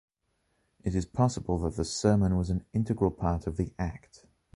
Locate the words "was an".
2.35-2.65